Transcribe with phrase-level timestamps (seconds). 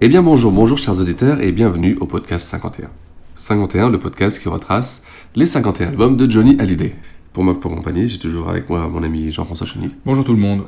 [0.00, 2.88] Eh bien bonjour, bonjour chers auditeurs et bienvenue au podcast 51.
[3.34, 5.02] 51, le podcast qui retrace
[5.34, 6.94] les 51 albums de Johnny Hallyday.
[7.32, 9.90] Pour m'accompagner, j'ai toujours avec moi mon ami Jean-François Cheny.
[10.06, 10.66] Bonjour tout le monde.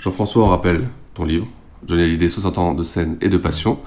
[0.00, 1.46] Jean-François, on rappelle ton livre,
[1.86, 3.78] Johnny Hallyday, 60 ans de scène et de passion,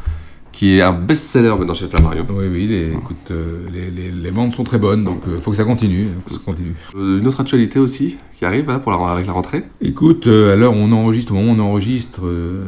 [0.56, 2.26] qui est un best-seller maintenant chez Flammarion.
[2.30, 5.52] Oui, oui, les, écoute, euh, les, les- les ventes sont très bonnes, donc il faut
[5.52, 6.08] que ça continue.
[6.26, 6.74] que ça continue.
[6.96, 9.64] Euh, une autre actualité aussi qui arrive là, pour la, avec la rentrée.
[9.82, 12.64] Écoute, euh, où on enregistre, au moment où on enregistre, euh,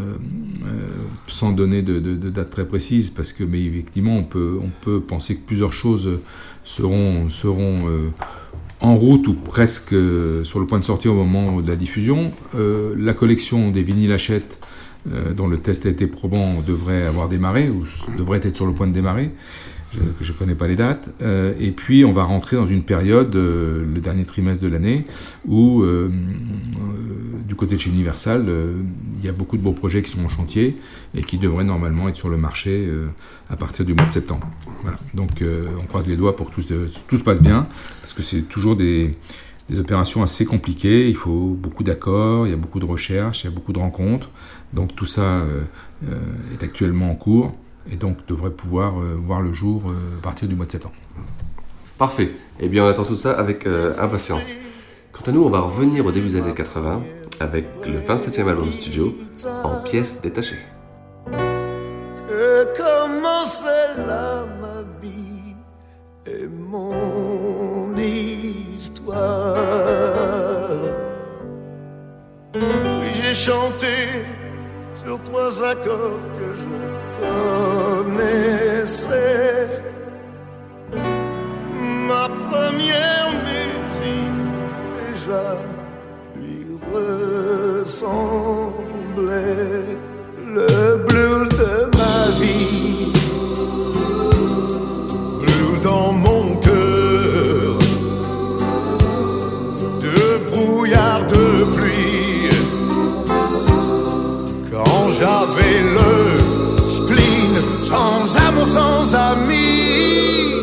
[0.65, 0.69] euh,
[1.27, 4.69] sans donner de, de- de date très précise, parce que mais effectivement, on peut, on
[4.81, 6.19] peut penser que plusieurs choses
[6.65, 8.09] seront, seront euh,
[8.81, 12.31] en route ou presque euh, sur le point de sortir au moment de la diffusion.
[12.55, 14.59] Euh, la collection des vinyles Hachette,
[15.11, 17.83] euh, dont le test a été probant, devrait avoir démarré, ou
[18.17, 19.31] devrait être sur le point de démarrer.
[19.93, 21.09] Je, je connais pas les dates.
[21.21, 25.05] Euh, et puis, on va rentrer dans une période, euh, le dernier trimestre de l'année,
[25.47, 25.83] où,
[27.47, 28.45] du côté de chez Universal,
[29.17, 30.77] il y a beaucoup de beaux projets qui sont en chantier
[31.15, 32.89] et qui devraient normalement être sur le marché
[33.49, 34.47] à partir du mois de septembre.
[34.81, 34.97] Voilà.
[35.13, 35.43] Donc,
[35.81, 37.67] on croise les doigts pour que tout se passe bien,
[38.01, 39.15] parce que c'est toujours des,
[39.69, 41.09] des opérations assez compliquées.
[41.09, 43.79] Il faut beaucoup d'accords, il y a beaucoup de recherches, il y a beaucoup de
[43.79, 44.29] rencontres.
[44.73, 45.61] Donc, tout ça euh,
[46.07, 46.15] euh,
[46.53, 47.55] est actuellement en cours
[47.91, 49.83] et donc devrait pouvoir euh, voir le jour
[50.19, 50.95] à partir du mois de septembre.
[51.97, 52.31] Parfait.
[52.59, 53.65] Eh bien, on attend tout ça avec
[53.99, 54.45] impatience.
[55.11, 57.01] Quant à nous, on va revenir au début des années 80
[57.39, 59.15] avec le 27e album studio
[59.63, 60.59] en pièces détachées.
[73.47, 73.97] Chanté
[74.93, 76.67] sur trois accords que je
[78.83, 79.69] connaissais.
[82.09, 84.41] Ma première musique
[84.99, 85.47] déjà
[86.35, 86.61] lui
[86.93, 87.95] ressemblait.
[90.57, 90.71] Le
[91.07, 92.76] blues de ma vie,
[108.77, 110.53] sans amis.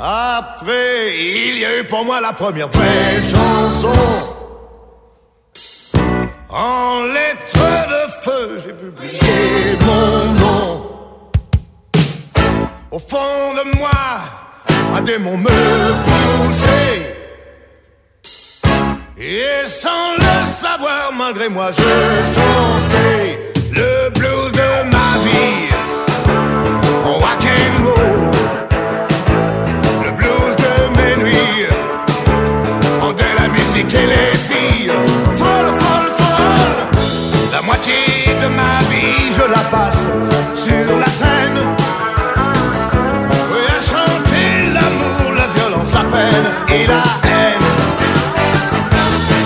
[0.00, 4.02] Après, il y a eu pour moi la première vraie chanson.
[6.48, 10.12] En lettres de feu, j'ai briller mon
[10.42, 10.68] nom.
[12.90, 14.00] Au fond de moi,
[14.96, 15.58] un démon me
[16.06, 16.98] poussait.
[19.18, 21.90] Et sans le savoir, malgré moi, je
[22.34, 23.38] chantais
[23.78, 24.97] le blues de ma.
[30.04, 31.66] Le blues de mes nuits.
[33.02, 34.92] En de la musique et les filles.
[35.38, 37.00] Folle, folle, folle.
[37.52, 37.94] La moitié
[38.42, 40.04] de ma vie, je la passe
[40.54, 41.60] sur la scène.
[43.50, 47.68] Oui, à chanter l'amour, la violence, la peine et la haine.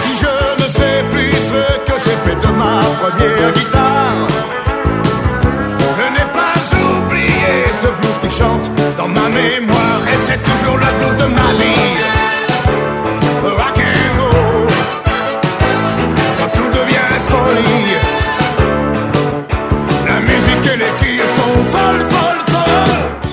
[0.03, 4.42] Si je ne sais plus ce que j'ai fait de ma première guitare,
[8.32, 10.00] chante dans ma mémoire.
[10.08, 11.93] Et c'est toujours le blues de ma vie.
[16.38, 17.93] Quand tout devient folie.
[20.06, 23.31] La musique et les filles sont folles, folles, folles.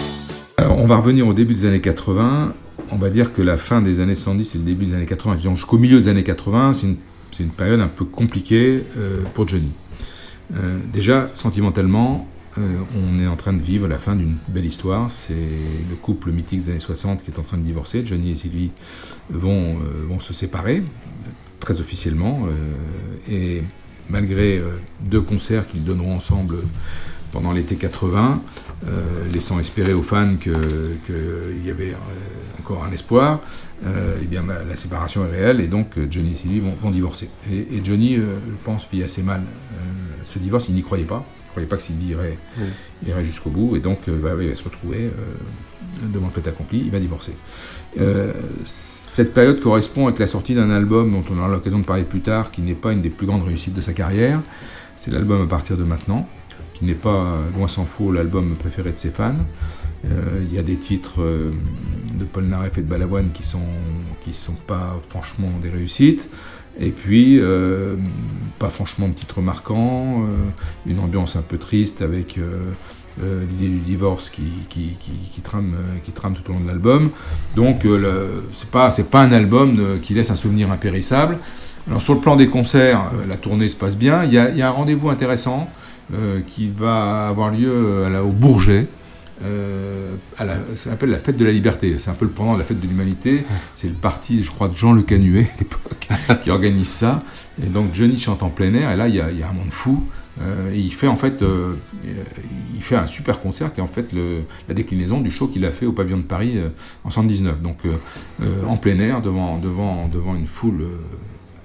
[0.58, 2.54] Alors, on va revenir au début des années 80.
[2.92, 5.36] On va dire que la fin des années 70 et le début des années 80,
[5.36, 6.98] disons jusqu'au milieu des années 80, c'est une,
[7.32, 9.72] c'est une période un peu compliquée euh, pour Johnny.
[10.56, 15.12] Euh, déjà, sentimentalement, euh, on est en train de vivre la fin d'une belle histoire.
[15.12, 18.06] C'est le couple mythique des années 60 qui est en train de divorcer.
[18.06, 18.72] Johnny et Sylvie
[19.30, 20.84] vont, euh, se séparer,
[21.60, 22.48] très officiellement.
[22.48, 23.64] euh, et
[24.10, 24.60] malgré
[25.02, 26.56] deux concerts qu'ils donneront ensemble
[27.32, 28.42] pendant l'été 80,
[28.88, 31.94] euh, laissant espérer aux fans qu'il y avait
[32.60, 33.40] encore un espoir,
[33.86, 34.36] eh
[34.68, 37.30] la séparation est réelle et donc Johnny et Sylvie vont, divorcer.
[37.52, 38.24] Et, Johnny, je
[38.64, 39.44] pense, vit assez mal
[40.26, 41.24] ce divorce, il n'y croyait pas.
[41.50, 42.38] Ne croyait pas que Sylvie irait,
[43.08, 45.10] irait jusqu'au bout et donc bah, il va se retrouver
[46.08, 47.34] devant le fait accompli, il va divorcer.
[48.00, 48.34] Euh,
[48.66, 52.22] cette période correspond avec la sortie d'un album dont on aura l'occasion de parler plus
[52.22, 54.42] tard, qui n'est pas une des plus grandes réussites de sa carrière.
[54.96, 56.28] C'est l'album à partir de maintenant,
[56.74, 59.36] qui n'est pas, loin s'en faut, l'album préféré de ses fans.
[60.06, 61.52] Euh, il y a des titres euh,
[62.14, 63.60] de Paul Naref et de Balavoine qui sont,
[64.22, 66.30] qui sont pas franchement des réussites.
[66.80, 67.42] Et puis,
[68.60, 70.26] pas franchement de titres marquants,
[70.86, 72.38] une ambiance un peu triste avec
[73.22, 76.68] euh, l'idée du divorce qui, qui, qui, trame, euh, qui trame tout au long de
[76.68, 77.10] l'album.
[77.54, 81.38] Donc euh, c'est pas, pas un album qui laisse un souvenir impérissable.
[81.90, 84.24] Alors sur le plan des concerts, la tournée se passe bien.
[84.24, 85.70] Il y a, un rendez-vous intéressant
[86.48, 88.88] qui va avoir lieu au Bourget.
[90.38, 91.96] à la, ça s'appelle la fête de la liberté.
[91.98, 93.44] C'est un peu le pendant de la fête de l'humanité.
[93.76, 96.08] C'est le parti, je crois, de Jean Le Canuet à l'époque
[96.44, 97.24] qui organise ça.
[97.64, 98.92] Et donc Johnny chante en plein air.
[98.92, 100.04] Et là, il y a, un monde fou.
[100.42, 101.76] Euh, il fait en fait, euh,
[102.74, 104.14] il fait un super concert qui est en fait
[104.68, 106.70] la déclinaison du show qu'il a fait au pavillon de Paris euh,
[107.04, 107.62] en 79.
[107.62, 107.80] Donc
[108.68, 109.60] en plein air, devant,
[110.36, 110.86] une foule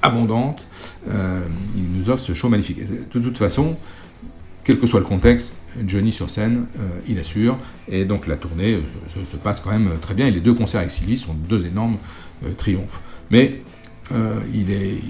[0.02, 0.67] abondante,
[1.06, 2.81] il nous offre ce show magnifique.
[3.12, 3.76] De toute façon,
[4.64, 6.67] quel que soit le contexte, Johnny sur scène,
[7.06, 7.58] il assure.
[7.88, 8.81] Et donc la tournée
[9.25, 10.26] se, passe quand même très bien.
[10.26, 11.99] Et les deux concerts avec Sylvie sont deux énormes
[12.56, 13.00] triomphes.
[13.31, 13.62] Mais
[14.11, 15.00] il est,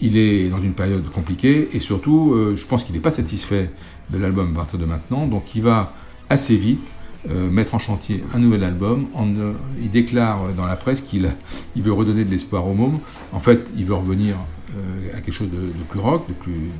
[0.00, 3.70] est dans une période compliquée et surtout, euh, je pense qu'il n'est pas satisfait
[4.10, 5.92] de l'album à partir de maintenant, donc il va
[6.30, 6.86] assez vite
[7.28, 9.06] euh, mettre en chantier un nouvel album.
[9.16, 11.30] Euh, il déclare dans la presse qu'il
[11.76, 13.00] il veut redonner de l'espoir au môme.
[13.32, 14.36] En fait, il veut revenir
[15.14, 16.70] à quelque chose de, plus rock, de plus,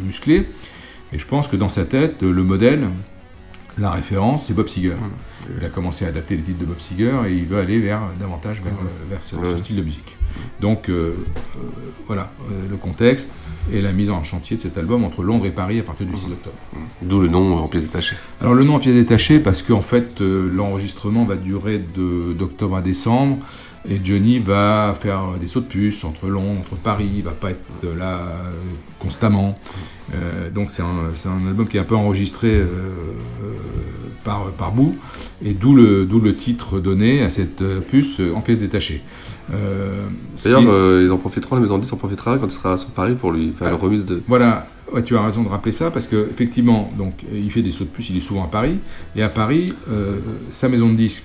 [0.00, 0.46] musclé.
[1.12, 2.88] Et je pense que dans sa tête, le modèle,
[3.80, 4.96] la référence, c'est Bob Seger.
[5.58, 8.02] Il a commencé à adapter les titres de Bob Seger et il veut aller vers,
[8.18, 8.74] davantage vers,
[9.10, 10.16] vers ce, style de musique.
[10.60, 11.14] Donc euh,
[11.56, 11.60] euh,
[12.06, 13.34] voilà euh, le contexte
[13.72, 16.16] et la mise en chantier de cet album entre Londres et Paris à partir du
[16.16, 16.56] 6 octobre.
[17.02, 18.16] D'où le nom en pièces détachées.
[18.40, 23.38] Alors le nom en pièces détachées parce qu'en fait l'enregistrement va durer d'octobre à décembre.
[23.88, 27.50] Et Johnny va faire des sauts de puce entre Londres, entre Paris, il va pas
[27.50, 28.28] être là
[28.98, 29.58] constamment.
[30.54, 32.62] donc c'est un, un, album qui est un peu enregistré
[34.24, 34.96] par, par bout,
[35.44, 39.02] et d'où le, le titre donné à cette puce en pièces détachées.
[39.52, 40.06] Euh,
[40.44, 43.14] D'ailleurs, euh, ils en profiteront, la maison 10 en profitera quand il sera sur Paris
[43.18, 44.22] pour lui faire la remise de.
[44.28, 44.66] Voilà,
[45.04, 48.10] tu as raison de rappeler ça parce qu'effectivement, donc il fait des sauts de puce,
[48.10, 48.78] il est souvent à Paris.
[49.16, 50.18] Et à Paris, euh,
[50.50, 51.24] sa maison de disques,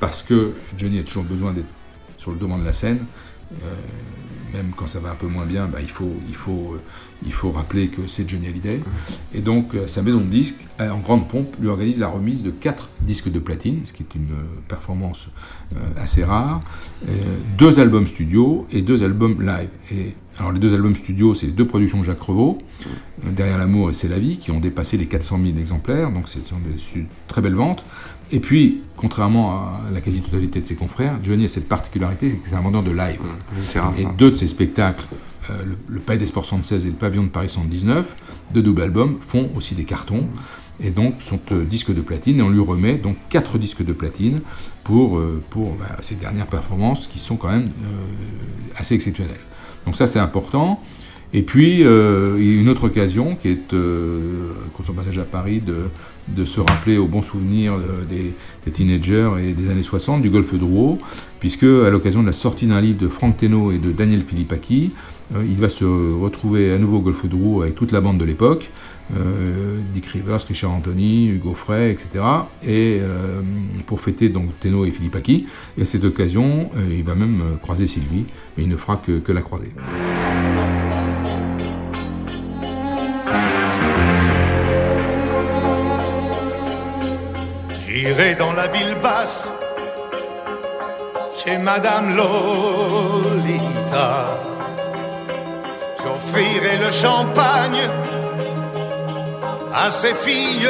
[0.00, 1.66] parce que Johnny a toujours besoin d'être
[2.18, 3.06] sur le devant de la scène,
[4.52, 6.80] même quand ça va un peu moins bien, bah, il, faut, il, faut, euh,
[7.24, 8.80] il faut rappeler que c'est Johnny Hallyday.
[9.34, 12.42] Et donc, euh, sa maison de disques, euh, en grande pompe, lui organise la remise
[12.42, 14.28] de quatre disques de platine, ce qui est une
[14.68, 15.28] performance
[15.96, 16.62] assez rare,
[17.58, 19.68] deux albums studio et deux albums live.
[19.92, 22.58] Et, alors, les deux albums studio, c'est les deux productions de Jacques Revaux,
[23.24, 26.38] Derrière l'amour et C'est la vie, qui ont dépassé les 400 000 exemplaires, donc c'est
[26.94, 27.82] une très belle vente.
[28.30, 32.48] Et puis, contrairement à la quasi-totalité de ses confrères, Johnny a cette particularité, c'est que
[32.48, 33.18] c'est un vendeur de live.
[33.96, 35.06] et deux de ses spectacles,
[35.50, 35.54] euh,
[35.88, 38.14] le, Palais des Sports 76 et le Pavillon de Paris 79,
[38.52, 40.26] deux doubles albums, font aussi des cartons
[40.80, 43.92] et donc sont euh, disques de platine et on lui remet donc quatre disques de
[43.92, 44.40] platine
[44.84, 47.70] pour, euh, pour bah, ces dernières performances qui sont quand même
[48.76, 49.40] assez exceptionnelles.
[49.88, 50.82] Donc ça c'est important.
[51.32, 54.52] Et puis, il y a une autre occasion qui est, euh,
[54.84, 59.70] son passage à Paris, de, se rappeler au bon souvenir euh, des, teenagers et des
[59.70, 60.98] années 60 du Golfe de Rouault,
[61.40, 64.92] puisque à l'occasion de la sortie d'un livre de Franck Teno et de Daniel Pilipaki,
[65.34, 68.18] euh, il va se retrouver à nouveau au Golfe de Rouault avec toute la bande
[68.18, 68.70] de l'époque,
[69.16, 72.24] euh, Dick Rivers, Richard Anthony, Hugo Frey, etc.
[72.66, 73.00] Et
[73.86, 75.46] pour fêter donc Teno et Filipaki,
[75.76, 79.32] et à cette occasion, il va même croiser Sylvie, mais il ne fera que, que
[79.32, 79.72] la croiser.
[87.86, 89.48] J'irai dans la ville basse,
[91.36, 92.38] chez Madame Lolita.
[96.02, 97.80] J'offrirai le champagne
[99.74, 100.68] à ces filles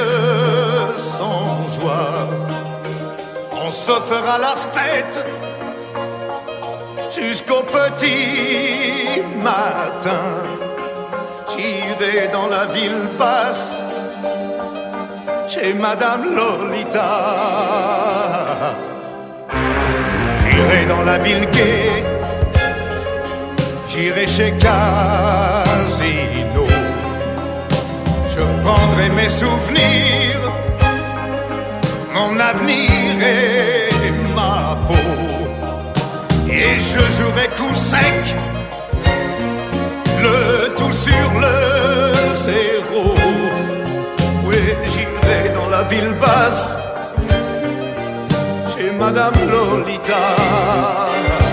[0.96, 2.28] sans joie.
[3.52, 5.24] On se fera la fête
[7.10, 10.26] jusqu'au petit matin.
[11.50, 13.68] J'irai dans la ville basse
[15.48, 17.10] chez Madame Lolita.
[20.50, 22.02] J'irai dans la ville gay,
[23.88, 24.52] j'irai chez
[28.38, 30.42] Casi prendrai mes souvenirs,
[32.14, 34.94] mon avenir et ma peau.
[36.48, 38.36] Et je jouerai coup sec,
[40.22, 41.56] le tout sur le
[42.46, 43.14] zéro.
[44.46, 44.56] Oui,
[44.92, 46.68] j'irai dans la ville basse,
[48.76, 51.47] chez Madame Lolita.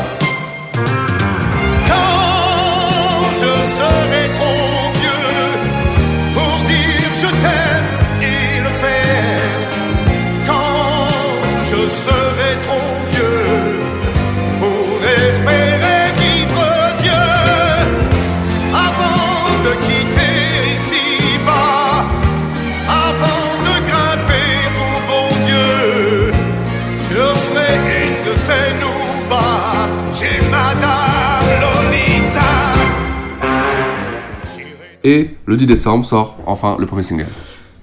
[35.07, 37.27] Et le 10 décembre sort enfin le premier single.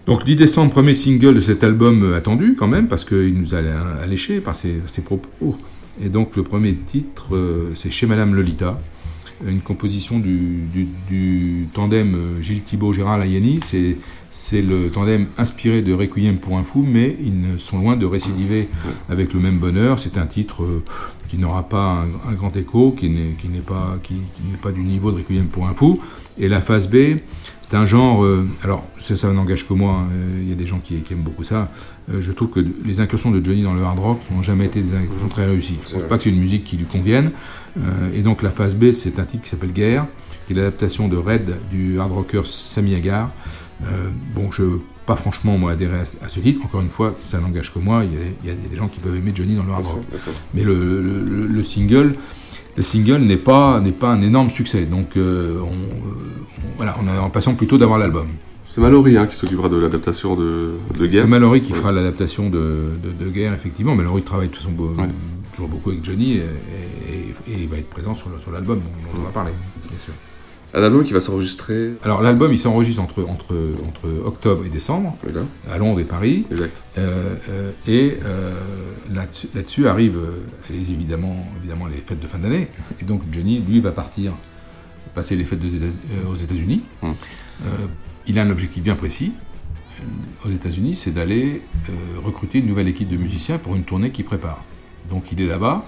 [0.07, 3.55] Donc 10 décembre, premier single de cet album euh, attendu quand même, parce qu'il nous
[3.55, 5.57] a euh, alléché par ses, ses propos.
[6.01, 8.81] Et donc le premier titre, euh, c'est Chez Madame Lolita,
[9.47, 13.61] une composition du, tandem euh, Gilles Thibault, Gérard Layani.
[13.63, 13.97] C'est,
[14.35, 18.07] c'est le tandem inspiré de Requiem pour un fou, mais ils ne sont loin de
[18.07, 18.71] récidiver
[19.11, 19.99] avec le même bonheur.
[19.99, 20.83] C'est un titre euh,
[21.29, 24.81] qui n'aura pas un, un grand écho, qui n'est, pas, qui, qui n'est pas du
[24.81, 26.01] niveau de Requiem pour un fou.
[26.39, 27.19] Et la phase B,
[27.61, 30.55] c'est un genre, euh, alors ça, ça n'engage que moi, hein, euh, il y a
[30.55, 31.71] des gens qui, qui aiment beaucoup ça.
[32.11, 34.81] Euh, je trouve que les incursions de Johnny dans le hard rock n'ont jamais été
[34.81, 35.77] des incursions très réussies.
[35.87, 37.33] Je ne pense pas que c'est une musique qui lui convienne.
[38.15, 40.07] Et donc la phase B, c'est un titre qui s'appelle Guerre,
[40.47, 43.31] qui est l'adaptation de Red du hard rocker Sami Hagar.
[43.85, 46.65] Euh, bon, je veux pas franchement moi adhérer à, ce- à ce titre.
[46.65, 48.05] Encore une fois, ça n'engage que moi.
[48.05, 49.85] Il y, a, il y a des gens qui peuvent aimer Johnny dans le hard
[49.85, 50.03] rock.
[50.55, 52.15] Mais le, le- le- le single,
[52.77, 54.85] le single n'est pas n'est pas un énorme succès.
[54.87, 56.13] Donc euh, on, euh,
[56.59, 58.29] on- voilà, on est impatient plutôt d'avoir l'album.
[58.71, 61.23] C'est Mallory hein, qui s'occupera de l'adaptation de, de Guerre.
[61.25, 63.95] C'est Mallory qui fera l'adaptation de, de, de Guerre, effectivement.
[63.95, 64.95] Mallory travaille de toute façon beau-
[65.53, 69.23] toujours beaucoup avec Johnny et, et- et il va être présent sur, l'album, dont on
[69.25, 69.53] va parler,
[69.91, 70.15] bien sûr.
[70.75, 71.93] Un album qui va s'enregistrer.
[72.03, 73.55] Alors l'album il s'enregistre entre, entre,
[73.87, 75.17] entre octobre et décembre,
[75.71, 76.47] à Londres et Paris.
[76.51, 76.83] Exact.
[76.97, 78.53] Euh, euh, et euh,
[79.13, 80.21] là-dessus arrivent
[80.71, 82.69] évidemment, évidemment les fêtes de fin d'année.
[83.01, 84.33] Et donc Johnny, lui, va partir
[85.15, 85.61] passer les fêtes
[86.31, 86.83] aux États-Unis.
[87.03, 87.15] Hum.
[88.27, 89.33] Il a un objectif bien précis
[90.45, 91.61] aux États-Unis, c'est d'aller
[92.25, 94.65] recruter une nouvelle équipe de musiciens pour une tournée qu'il prépare.
[95.11, 95.85] Donc il est là-bas.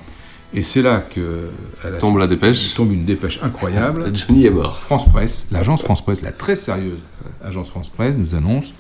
[0.54, 1.49] Et c'est là que
[1.82, 2.75] à la Tombe la dépêche.
[2.75, 4.14] tombe une dépêche incroyable.
[4.14, 4.78] Johnny est mort.
[4.78, 7.00] France Presse, l'agence France Presse, la très sérieuse
[7.42, 8.73] agence France Presse, nous annonce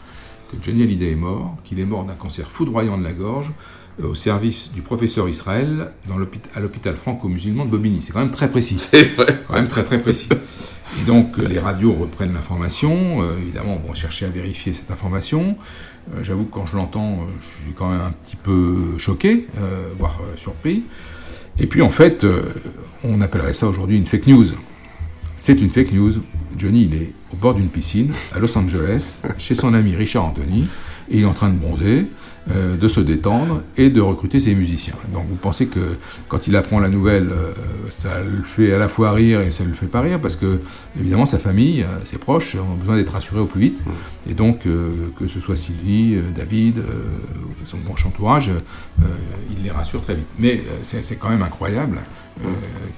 [0.50, 3.52] que Johnny Hallyday est mort, qu'il est mort d'un cancer foudroyant de la gorge
[4.02, 6.16] euh, au service du professeur Israël dans
[6.54, 8.02] à l'hôpital franco-musulman de Bobigny.
[8.02, 8.76] C'est quand même très précis.
[8.78, 9.42] C'est vrai.
[9.48, 10.28] Quand même très très précis.
[11.00, 13.22] Et donc euh, les radios reprennent l'information.
[13.22, 15.56] euh, évidemment, on va chercher à vérifier cette information.
[16.12, 19.48] Euh, J'avoue que quand je l'entends, je suis quand même un petit peu choqué,
[19.98, 20.84] voire surpris.
[21.58, 22.42] Et puis en fait, euh,
[23.02, 24.46] on appellerait ça aujourd'hui une fake news.
[25.36, 26.12] C'est une fake news.
[26.56, 30.68] Johnny, il est au bord d'une piscine à Los Angeles, chez son ami Richard Anthony,
[31.10, 32.06] et il est en train de bronzer,
[32.50, 34.94] euh, de se détendre et de recruter ses musiciens.
[35.12, 35.96] Donc vous pensez que
[36.28, 37.52] quand il apprend la nouvelle, euh,
[37.88, 40.60] ça le fait à la fois rire et ça le fait pas rire, parce que
[40.98, 43.82] évidemment sa famille, euh, ses proches ont besoin d'être rassurés au plus vite.
[44.28, 46.82] Et donc, euh, que ce soit Sylvie, David,
[47.64, 48.50] son bon entourage,
[49.50, 50.26] il les rassure très vite.
[50.38, 52.00] Mais c'est quand même incroyable
[52.40, 52.46] euh,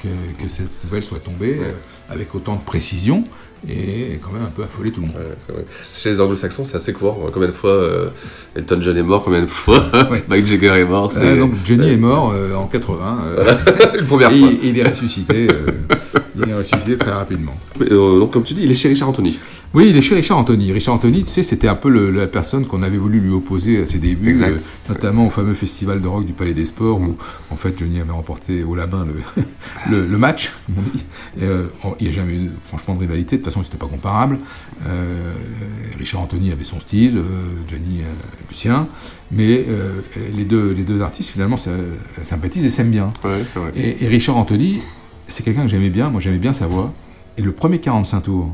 [0.03, 1.73] que, que cette nouvelle soit tombée euh,
[2.09, 3.25] avec autant de précision
[3.69, 5.17] et quand même un peu affolé tout le monde.
[5.17, 5.65] Ouais, c'est vrai.
[5.83, 7.19] Chez les anglo-saxons, c'est assez courant.
[7.33, 8.11] Combien de fois euh,
[8.55, 9.85] Elton John est mort, combien de fois
[10.29, 11.13] Mike Jagger est mort?
[11.17, 13.19] Euh, donc Johnny est mort en 80.
[13.25, 13.45] euh,
[13.77, 13.99] Voilà.
[13.99, 14.49] Une première et fois.
[14.63, 15.49] Il, il est ressuscité.
[16.45, 17.55] Il est ressuscité très rapidement.
[17.81, 19.39] Euh, donc, comme tu dis, il est chez Richard Anthony.
[19.75, 20.73] Oui, il est chez Richard Anthony.
[20.73, 23.83] Richard Anthony, tu sais, c'était un peu le- la personne qu'on avait voulu lui opposer
[23.83, 24.49] à ses débuts, Exact.
[24.53, 27.17] euh, notamment au fameux festival de rock du Palais des Sports, où
[27.51, 29.43] en fait Johnny avait remporté au la main le,
[29.91, 30.53] le, le match.
[31.39, 31.67] Et, euh,
[32.01, 34.39] il n'y a jamais eu franchement de rivalité, de toute façon c'était pas comparable.
[35.99, 37.21] Richard Anthony avait son style,
[37.69, 38.01] Johnny
[38.49, 38.89] le sien,
[39.31, 39.65] mais
[40.35, 41.57] les, deux, les deux artistes finalement
[42.23, 43.13] sympathisent et s'aiment bien.
[43.25, 43.73] Ouais, c'est vrai.
[43.77, 44.81] Et, et Richard Anthony,
[45.29, 46.93] c'est quelqu'un que j'aimais bien, moi j'aimais bien sa voix.
[47.39, 48.53] Et le premier 45 tours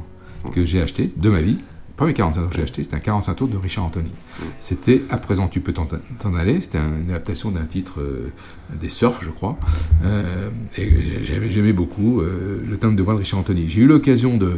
[0.53, 3.01] que j'ai acheté de ma vie, le premier 45 tours que j'ai acheté, c'était un
[3.01, 4.11] 45 tours de Richard Anthony.
[4.59, 8.33] C'était À présent tu peux t'en aller, c'était un- une adaptation d'un titre euh,
[8.81, 9.57] des Surfs, je crois.
[10.05, 10.49] Euh,
[10.79, 10.91] et
[11.49, 13.69] j'aimais beaucoup euh, le thème de voix de Richard Anthony.
[13.69, 14.55] J'ai eu l'occasion de,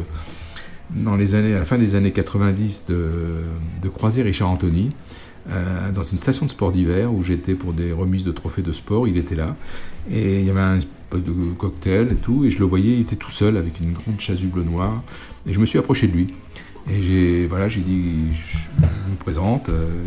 [0.91, 3.09] dans les années, à la fin des années 90, de,
[3.83, 4.91] de croiser Richard Anthony.
[5.49, 8.73] Euh, dans une station de sport d'hiver où j'étais pour des remises de trophées de
[8.73, 9.55] sport, il était là.
[10.09, 10.79] Et il y avait un
[11.57, 14.63] cocktail et tout et je le voyais, il était tout seul avec une grande chasuble
[14.63, 15.03] noire.
[15.47, 16.33] Et je me suis approché de lui.
[16.89, 20.03] Et j'ai voilà, j'ai dit, je, je me présente, euh,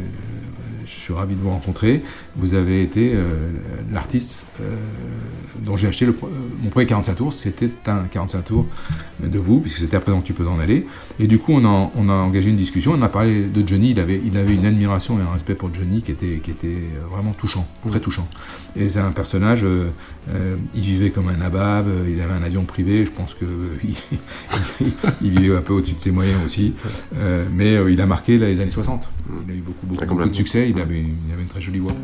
[0.90, 2.02] suis ravi de vous rencontrer.
[2.37, 3.50] Vous avez été euh,
[3.92, 4.76] l'artiste euh,
[5.61, 6.26] dont j'ai acheté le, euh,
[6.62, 7.33] mon premier 45 tours.
[7.33, 8.66] C'était un 45 tours
[9.23, 10.87] de vous, puisque c'était à présent que tu peux en aller.
[11.18, 12.92] Et du coup, on a, on a engagé une discussion.
[12.92, 13.90] On a parlé de Johnny.
[13.90, 16.78] Il avait, il avait une admiration et un respect pour Johnny qui était, qui était
[17.11, 18.28] vraiment touchant, très touchant.
[18.76, 19.64] Et c'est un personnage,
[20.35, 23.45] euh, il vivait comme un nabab, euh, il avait un avion privé, je pense que
[23.45, 23.76] euh,
[24.80, 24.92] il,
[25.23, 26.75] il vivait un peu au-dessus de ses moyens aussi.
[27.52, 29.09] Mais il a marqué les années 60.
[29.47, 31.79] Il a eu beaucoup, beaucoup, beaucoup de succès, il avait, il avait une très jolie
[31.79, 31.95] voix.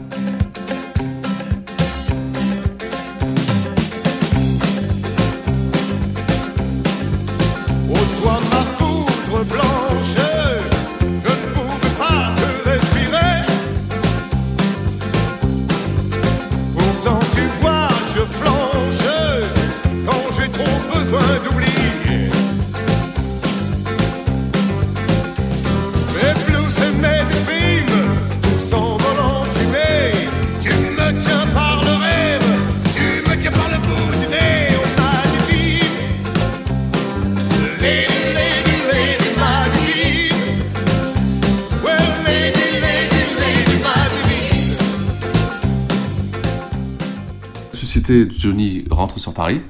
[48.08, 49.60] Johnny rentre sur Paris.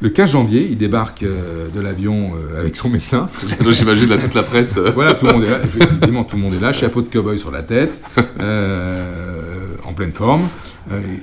[0.00, 3.28] Le 15 janvier, il débarque euh, de l'avion euh, avec son médecin.
[3.68, 4.76] J'imagine là toute la presse.
[4.76, 4.90] euh.
[4.92, 5.60] voilà, tout le monde est là.
[5.62, 6.72] Effectivement, tout le monde est là.
[6.72, 8.00] Chapeau de cow-boy sur la tête,
[8.40, 10.48] euh, en pleine forme.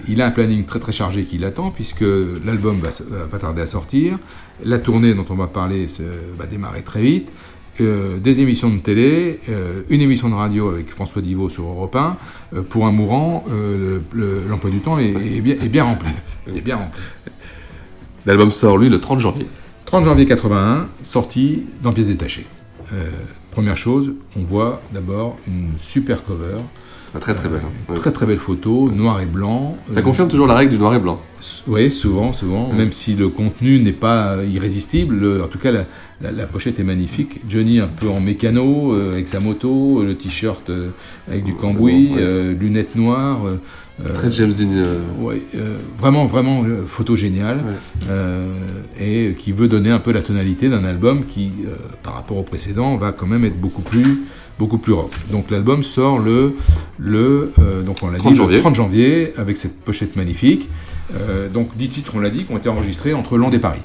[0.07, 2.05] Il a un planning très très chargé qui l'attend puisque
[2.45, 2.89] l'album va,
[3.29, 4.17] pas tarder à sortir.
[4.63, 6.01] La tournée dont on va parler se-
[6.37, 7.29] va démarrer très vite.
[7.81, 11.95] Euh, des émissions de télé, euh, une émission de radio avec François Divot sur Europe
[11.95, 12.17] 1.
[12.53, 16.09] Euh, pour un mourant, le- le- l'emploi du temps est, est bien, est bien rempli.
[16.53, 16.99] Est bien rempli.
[18.25, 19.45] L'album sort, lui, le 30 janvier.
[19.85, 22.45] 30 janvier 81, sortie dans pièces détachées.
[23.51, 26.57] Première chose, on voit d'abord une super cover.
[27.19, 27.61] Très très belle.
[27.89, 29.75] Une Très très belle photo, noir et blanc.
[29.89, 31.19] Ça confirme toujours la règle du noir et blanc.
[31.67, 32.69] Oui, souvent, souvent.
[32.69, 32.75] Ouais.
[32.77, 35.85] Même si le contenu n'est pas euh, irrésistible, le- en tout cas la,
[36.21, 37.39] la- la pochette est magnifique.
[37.49, 40.89] Johnny un peu en mécano, euh, avec sa moto, le t-shirt euh,
[41.29, 42.21] avec du cambouis, ouais.
[42.21, 43.39] euh, lunettes noires.
[43.47, 43.57] euh,
[44.15, 44.67] Très James Dean.
[44.75, 47.59] euh, Ouais, euh, vraiment, vraiment, euh, photo géniale,
[48.09, 48.53] euh,
[48.99, 51.71] et qui veut donner un peu la tonalité d'un album qui, euh,
[52.03, 54.21] par rapport au précédent, va quand même être beaucoup plus,
[54.59, 55.11] beaucoup plus rock.
[55.31, 56.57] Donc l'album sort le,
[56.99, 58.55] le, euh, donc on l'a dit, 30 janvier.
[58.57, 60.69] le 30 janvier, avec cette pochette magnifique.
[61.15, 63.81] Euh, donc 10 titres, on l'a dit, qui ont été enregistrés entre Londres et Paris.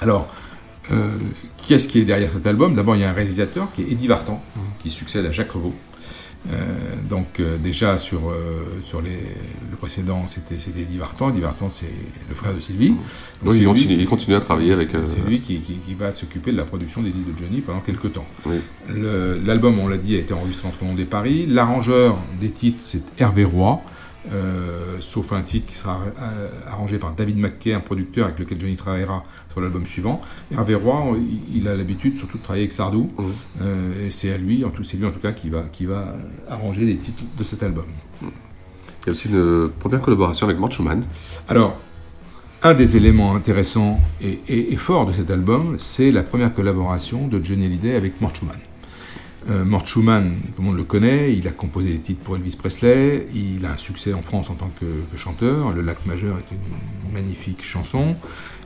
[0.00, 0.26] Alors,
[0.90, 1.10] euh,
[1.58, 2.74] qui est-ce qui est derrière cet album?
[2.74, 4.42] D'abord, il y a un réalisateur qui est Eddie Vartan,
[4.82, 5.74] qui succède à Jacques Revaux.
[6.50, 6.56] Euh,
[7.08, 9.10] donc euh, déjà sur, euh, sur les,
[9.70, 11.30] le précédent, c'était Eddie Vartan.
[11.30, 11.86] Eddie Vartan, c'est
[12.28, 12.88] le frère de Sylvie.
[12.88, 12.98] Donc,
[13.44, 16.10] Oui, il continue- qui- il continue à travailler avec, c'est- lui qui, qui- qui va
[16.10, 18.26] s'occuper de la production des disques de Johnny pendant quelques temps.
[18.46, 18.56] Oui.
[19.44, 21.46] L'album, on l'a dit, a été enregistré entre Londres et Paris.
[21.46, 23.80] L'arrangeur des titres, c'est Hervé Roy.
[24.30, 28.60] Euh, sauf un titre qui sera euh, arrangé par David McKay, un producteur avec lequel
[28.60, 30.20] Johnny travaillera sur l'album suivant.
[30.52, 31.16] Hervé Roy,
[31.52, 33.10] il, a l'habitude surtout de travailler avec Sardou,
[33.60, 35.86] euh, et c'est à lui, en tout, c'est lui en tout cas qui va, qui
[35.86, 36.14] va
[36.48, 37.86] arranger les titres de cet album.
[38.22, 41.04] Il y a aussi une première collaboration avec Mort Schumann.
[41.48, 41.76] Alors,
[42.62, 47.26] un des éléments intéressants et, et- et forts de cet album, c'est la première collaboration
[47.26, 48.56] de Johnny Hallyday avec Mort Schumann.
[49.50, 52.56] Euh, Mort Schumann, tout le monde le connaît, il a composé des titres pour Elvis
[52.56, 56.38] Presley, il a un succès en France en tant que, que chanteur, Le Lac Majeur
[56.38, 58.14] est une magnifique chanson,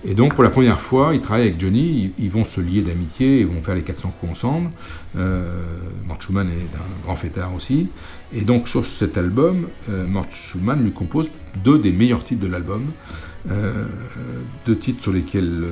[0.05, 2.83] et donc pour la première fois, il travaille avec Johnny, ils, ils vont se lier
[2.83, 4.71] d'amitié, ils vont faire les 400 coups ensemble,
[5.17, 5.63] euh,
[6.07, 7.89] Mort Schumann est un grand fêtard aussi,
[8.35, 11.31] et donc sur cet album, euh, Mort Schumann lui compose
[11.65, 12.85] deux des meilleurs titres de l'album,
[13.51, 13.87] euh,
[14.67, 15.65] deux titres sur lesquels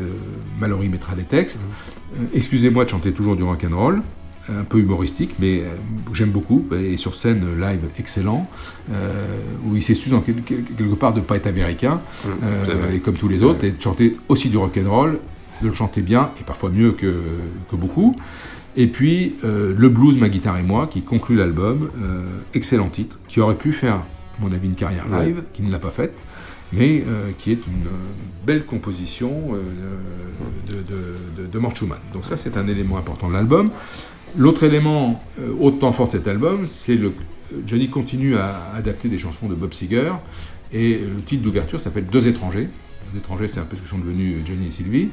[0.61, 1.65] Mallory mettra les textes.
[2.17, 4.03] Euh, Excusez-moi de chanter toujours du rock and roll,
[4.49, 5.69] un peu humoristique, mais euh,
[6.13, 6.67] j'aime beaucoup.
[6.79, 8.49] Et sur scène, euh, live excellent,
[8.93, 12.01] euh, où il s'excuse en quel- quel- quelque part de ne pas être américain,
[12.43, 12.97] euh, vrai.
[12.97, 13.69] et comme tous les autres, vrai.
[13.69, 15.19] et de chanter aussi du rock and roll,
[15.63, 17.15] de le chanter bien, et parfois mieux que,
[17.71, 18.17] que beaucoup.
[18.77, 21.91] Et puis euh, le blues, ma guitare et moi, qui conclut l'album,
[22.55, 24.05] excellent titre, qui aurait pu faire, à
[24.41, 25.27] mon avis, une carrière Ouais.
[25.27, 26.15] live, qui ne l'a pas faite,
[26.73, 27.05] mais
[27.39, 27.87] qui est une
[28.45, 29.31] belle composition
[30.67, 30.83] de, de,
[31.43, 31.99] de, de Mort Schumann.
[32.13, 33.71] Donc ça, c'est un élément important de l'album.
[34.37, 37.13] L'autre élément euh, autant fort de cet album, c'est le
[37.67, 40.13] Johnny continue à adapter des chansons de Bob Seger,
[40.73, 42.69] et le titre d'ouverture s'appelle Deux étrangers.
[43.13, 45.11] Deux étrangers, c'est un peu ce que sont devenus Johnny et Sylvie.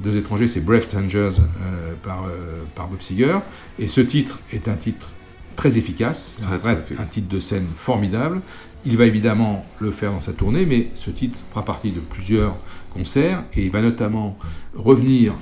[0.00, 3.38] Deux étrangers, c'est Brave Strangers euh, par, euh, par Bob Seger.
[3.80, 5.08] Et ce titre est un titre
[5.56, 8.40] très efficace, un, vrai- un titre de scène formidable.
[8.86, 12.56] Il va évidemment le faire dans sa tournée, mais ce titre fera partie de plusieurs
[12.94, 14.38] concerts et il va notamment
[14.76, 15.36] revenir euh,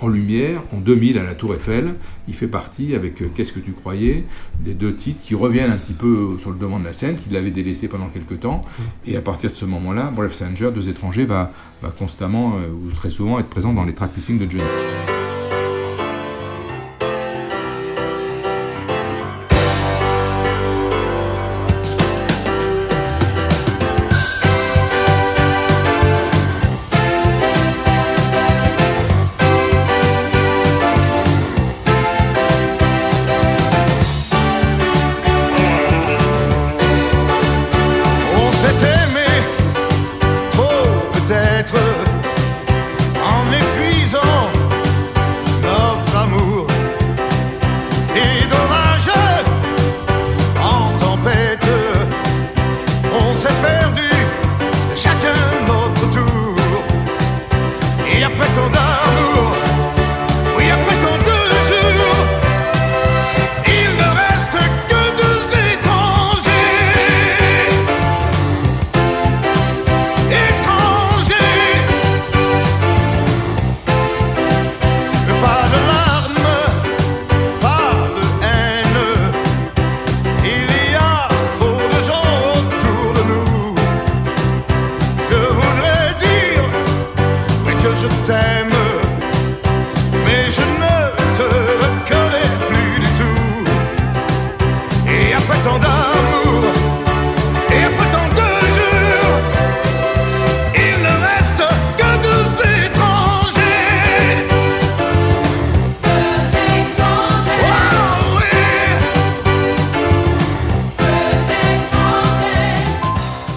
[0.00, 1.94] en lumière en 2000 à la Tour Eiffel.
[2.28, 4.24] Il fait partie avec euh, Qu'est-ce que tu croyais
[4.60, 7.36] des deux titres qui reviennent un petit peu sur le devant de la scène, qu'il
[7.36, 8.64] avait délaissé pendant quelques temps.
[9.06, 12.90] Et à partir de ce moment-là, Brave Sanger, Deux étrangers, va, va constamment euh, ou
[12.90, 15.23] très souvent être présent dans les track listings de Johnny.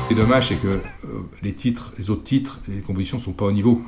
[0.09, 0.79] Ce qui est dommage, c'est que euh,
[1.43, 3.81] les titres, les autres titres, les compositions sont pas au niveau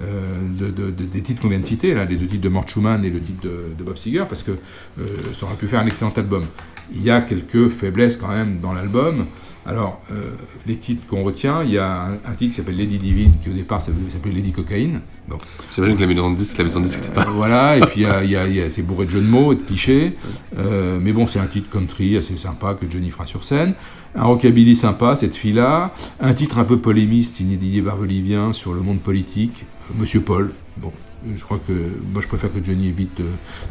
[0.00, 2.48] euh, de- de- de- des titres qu'on vient de citer, là, les deux titres de
[2.48, 5.68] Mort Schumann et le titre de, de Bob Seger, parce que euh, ça aurait pu
[5.68, 6.46] faire un excellent album.
[6.94, 9.26] Il y a quelques faiblesses quand même dans l'album.
[9.66, 10.30] Alors, euh,
[10.66, 13.50] les titres qu'on retient, il y a un, un titre qui s'appelle Lady Divine, qui
[13.50, 15.00] au départ s'appelait Lady Cocaine.
[15.28, 15.38] Bon.
[15.74, 17.22] J'imagine que la maison de disque, la maison de disque n'était pas.
[17.26, 19.06] Euh, voilà, et puis il y a- il y a- il y a- c'est bourré
[19.06, 20.16] de jeux de mots et de clichés.
[20.56, 23.74] Euh, mais bon, c'est un titre country assez sympa que Johnny fera sur scène.
[24.14, 25.92] Un rockabilly sympa, cette fille-là.
[26.20, 29.66] Un titre un peu polémiste, signé Didier Barbelivien sur le monde politique.
[29.98, 30.52] Monsieur Paul.
[30.78, 30.92] Bon,
[31.34, 31.72] je crois que
[32.12, 33.24] moi je préfère que Johnny évite de,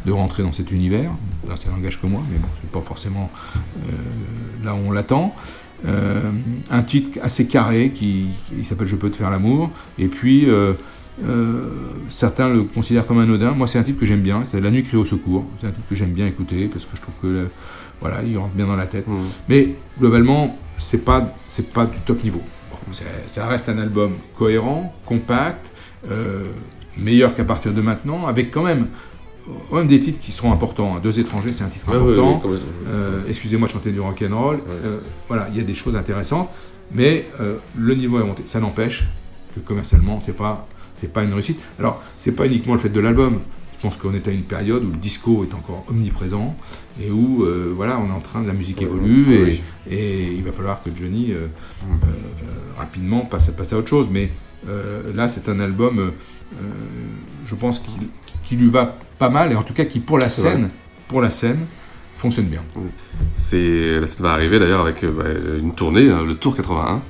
[0.04, 1.10] de rentrer dans cet univers.
[1.48, 3.30] Là, ça n'engage que moi, mais bon, c'est pas forcément
[3.84, 5.34] euh, là où on l'attend.
[5.86, 6.30] Euh,
[6.70, 9.70] un titre assez carré qui, qui s'appelle Je peux te faire l'amour.
[9.98, 10.48] Et puis.
[10.48, 10.74] euh,
[11.24, 11.70] euh,
[12.10, 13.52] certains le considèrent comme anodin.
[13.52, 14.44] Moi, c'est un titre que j'aime bien.
[14.44, 15.46] C'est La nuit crie au secours.
[15.58, 17.48] C'est un titre que j'aime bien écouter parce que je trouve que
[18.02, 19.06] voilà, il rentre bien dans la tête.
[19.48, 22.42] Mais globalement, c'est pas c'est pas du top niveau.
[22.70, 22.92] Bon,
[23.26, 25.70] ça reste un album cohérent, compact,
[26.98, 28.88] meilleur qu'à partir de maintenant, avec quand même
[29.72, 30.96] même des titres qui seront importants.
[30.96, 31.00] hein.
[31.02, 32.48] Deux étrangers, c'est un titre Ouais, ouais, important.
[32.48, 32.56] ouais.
[32.88, 34.60] Euh, Excusez-moi de chanter du rock and roll.
[34.68, 36.48] Euh, voilà, il y a des choses intéressantes,
[36.92, 38.42] mais euh, le niveau est monté.
[38.44, 39.04] Ça n'empêche
[39.54, 41.60] que commercialement, c'est pas c'est pas une réussite.
[41.78, 43.40] Alors, c'est pas uniquement le fait de l'album.
[43.76, 46.56] Je pense qu'on est à une période où le disco est encore omniprésent
[46.98, 47.44] et où
[47.76, 51.32] voilà, on est en train de la musique évolue et, il va falloir que Johnny
[51.32, 51.48] euh,
[52.78, 54.08] rapidement passe, passe à autre chose.
[54.10, 54.30] Mais
[55.14, 56.12] là, c'est un album,
[57.44, 57.90] je pense, qui,
[58.46, 60.30] qui lui va pas mal et en tout cas qui pour la vrai.
[60.34, 60.70] scène,
[61.08, 61.66] pour la scène,
[62.18, 62.62] fonctionne bien.
[63.34, 65.24] C'est, là, ça va arriver d'ailleurs avec euh, bah,
[65.60, 67.02] une tournée, hein, le Tour 81.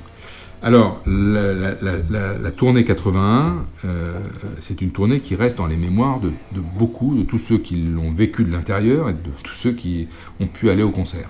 [0.63, 4.19] Alors, la, la- la- la- la tournée 81, euh,
[4.59, 7.75] c'est une tournée qui reste dans les mémoires de, de beaucoup, de tous ceux qui
[7.75, 10.07] l'ont vécu de l'intérieur et de tous ceux qui
[10.39, 11.29] ont pu aller au concert.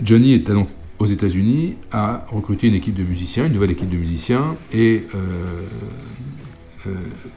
[0.00, 3.96] Johnny est donc aux États-Unis, a recruté une équipe de musiciens, une nouvelle équipe de
[3.96, 5.18] musiciens, et euh,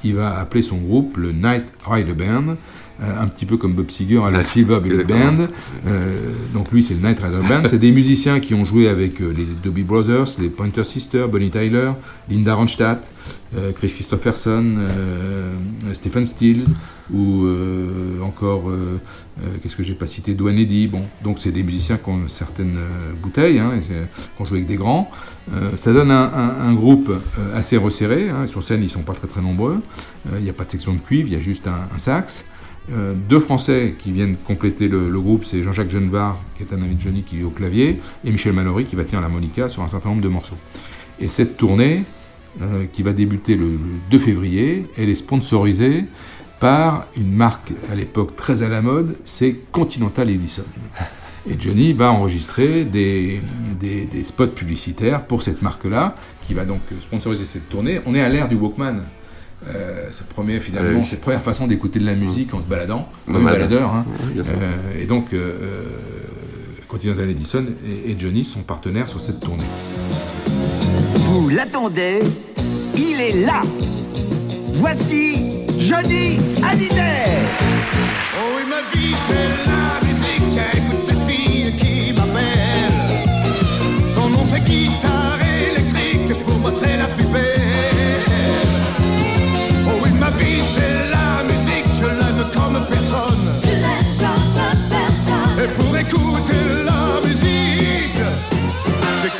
[0.03, 2.55] il va appeler son groupe le Night Rider Band, euh,
[3.01, 5.31] un petit peu comme Bob Seger à la Belly exactement.
[5.33, 5.47] Band.
[5.87, 7.63] Euh, donc lui, c'est le Night Rider Band.
[7.67, 11.49] C'est des musiciens qui ont joué avec euh, les Doobie Brothers, les Pointer Sisters, Bonnie
[11.51, 11.91] Tyler,
[12.29, 13.09] Linda Ronstadt,
[13.57, 15.53] euh, Chris Christopherson, euh,
[15.93, 16.65] Stephen Stills,
[17.11, 18.99] ou euh, encore, euh,
[19.41, 20.87] euh, qu'est-ce que j'ai pas cité, Duane Eddy.
[20.87, 24.67] Bon, donc c'est des musiciens qui ont certaines euh, bouteilles, hein, qui ont joué avec
[24.67, 25.09] des grands.
[25.53, 28.29] Euh, ça donne un, un- un groupe euh, assez resserré.
[28.29, 28.45] hein.
[28.45, 29.79] Sur scène, ils sont pas très très nombreux.
[30.31, 31.97] Euh, Il n'y a pas de section de cuivre, il y a juste un, un
[31.97, 32.45] sax.
[32.91, 36.95] Euh, deux Français qui viennent compléter le, groupe, c'est Jean-Jacques Genevard, qui est un ami
[36.95, 39.87] de Johnny, qui est au clavier, et Michel Mallory, qui va tenir l'harmonica sur un
[39.87, 40.57] certain nombre de morceaux.
[41.19, 42.03] Et cette tournée,
[42.61, 43.77] euh, qui va débuter le, le
[44.09, 46.05] 2 février, elle est sponsorisée
[46.59, 50.65] par une marque à l'époque très à la mode, c'est Continental Edison.
[51.47, 53.41] Et Johnny va enregistrer des
[54.23, 58.01] spots publicitaires pour cette marque-là, qui va donc sponsoriser cette tournée.
[58.05, 59.03] On est à l'ère du Walkman.
[59.75, 61.17] Euh, sa première finalement, Oui.
[61.21, 63.93] première façon d'écouter de la musique en se baladant, comme un baladeur.
[63.93, 64.05] hein.
[64.35, 64.41] Oui.
[64.45, 65.83] Euh, et donc, euh, euh,
[66.87, 69.63] Continental Edison et, et Johnny sont partenaires sur cette tournée.
[71.15, 72.19] Vous l'attendez
[72.97, 73.61] Il est là
[74.73, 77.43] Voici Johnny Hallyday
[78.35, 79.99] Oh oui, ma vie, c'est la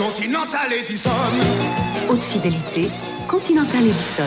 [0.09, 1.09] Continental Edison.
[2.09, 2.87] Haute fidélité,
[3.27, 4.23] Continental Edison.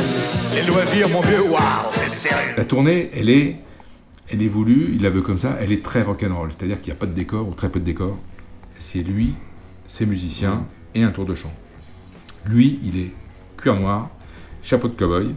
[0.55, 2.55] Les loisirs, mon vieux, waouh, c'est sérieux.
[2.57, 3.57] La tournée, elle est,
[4.31, 6.53] elle est voulue, il la veut comme ça, elle est très rock'n'roll.
[6.53, 8.17] C'est-à-dire qu'il n'y a pas de décor ou très peu de décor.
[8.79, 9.35] C'est lui,
[9.85, 10.65] ses musiciens
[10.95, 11.53] et un tour de chant.
[12.47, 13.11] Lui, il est
[13.57, 14.09] cuir noir,
[14.63, 15.35] chapeau de cow-boy,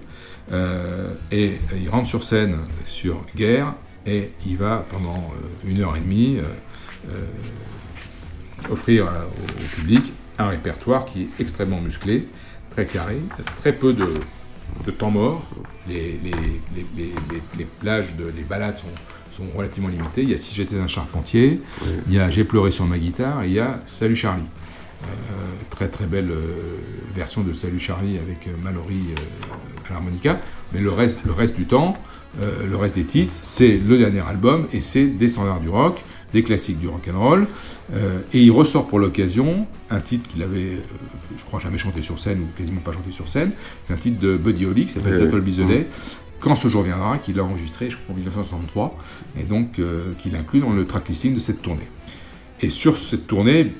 [0.51, 3.73] euh, et il rentre sur scène sur Guerre
[4.05, 6.43] et il va pendant euh, une heure et demie euh,
[7.09, 12.27] euh, offrir au public un répertoire qui est extrêmement musclé,
[12.71, 13.17] très carré,
[13.59, 14.07] très peu de,
[14.85, 15.45] de temps mort.
[15.87, 18.87] Les, les, les, les, les- les plages, de, les balades sont,
[19.29, 20.23] sont relativement limitées.
[20.23, 21.61] Il y a Si j'étais un charpentier,
[22.07, 24.43] il y a J'ai pleuré sur ma guitare, et il y a Salut Charlie.
[25.03, 25.07] Euh,
[25.69, 26.41] très très belle euh,
[27.13, 28.99] version de Salut Charlie avec euh, Mallory
[29.87, 30.39] à l'harmonica.
[30.73, 31.95] Mais le reste, le reste du temps,
[32.41, 36.03] le reste des titres, c'est le dernier album et c'est des standards du rock,
[36.35, 37.47] des classiques du rock and roll.
[37.93, 40.81] Euh, et il ressort pour l'occasion un titre qu'il avait, euh,
[41.37, 43.51] je crois, jamais chanté sur scène ou quasiment pas chanté sur scène.
[43.85, 45.87] C'est un titre de Buddy Holly qui s'appelle Settle Day.
[46.41, 48.97] Quand ce jour viendra, qu'il a enregistré, je crois, en 1963,
[49.39, 51.87] et donc euh, qu'il inclut dans le track listing de cette tournée.
[52.61, 53.73] Et sur cette tournée,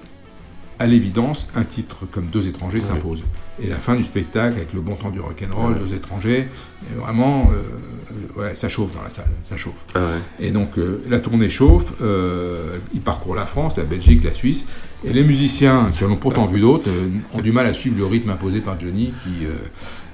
[0.80, 3.24] à l'évidence, un titre comme Deux étrangers s'impose.
[3.62, 5.80] Et la fin du spectacle, avec le bon temps du rock'n'roll.
[5.80, 6.50] Deux étrangers,
[6.92, 9.74] et vraiment, euh, ouais, ça chauffe dans la salle, ça chauffe.
[9.94, 10.46] Ah ouais.
[10.48, 14.68] Et donc euh, la tournée chauffe, euh, il parcourt la France, la Belgique, la Suisse,
[15.06, 17.98] et les musiciens, qui en ont pourtant vu d'autres, euh, ont du mal à suivre
[17.98, 19.48] le rythme imposé par Johnny, qui,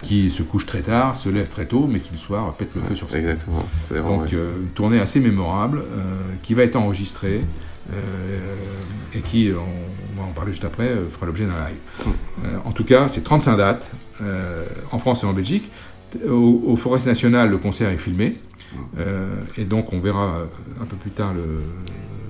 [0.04, 2.82] qui se couche très tard, se lève très tôt, mais qui le soir pète le
[2.82, 3.22] feu sur scène.
[3.22, 3.66] Exactement.
[3.86, 4.38] C'est vraiment, Donc ouais.
[4.38, 5.82] une tournée assez mémorable,
[6.44, 7.42] qui va être enregistrée,
[9.14, 11.78] et qui, euh, on va en parler juste après, euh, fera l'objet d'un live.
[12.46, 13.92] Euh, en tout cas, c'est 35 dates,
[14.22, 15.70] euh, en France et en Belgique.
[16.28, 18.38] Au, au Forest National, le concert est filmé,
[18.98, 20.46] euh, et donc on verra euh,
[20.82, 21.62] un peu plus tard le,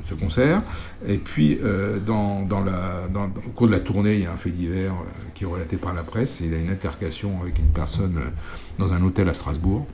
[0.05, 0.61] ce concert.
[1.07, 5.29] Et puis, euh, au cours de la tournée, il y a un fait divers euh,
[5.33, 6.39] qui est relaté par la presse.
[6.41, 8.29] Il y a une altercation avec une personne euh,
[8.77, 9.87] dans un hôtel à Strasbourg.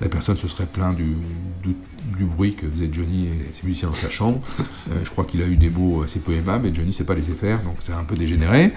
[0.00, 1.14] La personne se serait plaint du,
[1.62, 1.76] du,
[2.18, 4.40] du bruit que faisait Johnny et ses musiciens dans sa chambre.
[4.90, 7.04] Euh, je crois qu'il a eu des mots assez peu aimables, et Johnny ne sait
[7.04, 8.72] pas laisser faire, donc c'est un peu dégénéré.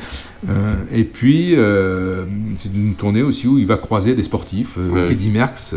[0.50, 4.78] Euh, et puis, euh, c'est une tournée aussi où il va croiser des sportifs.
[4.78, 5.12] Ouais.
[5.12, 5.74] Eddy Merckx,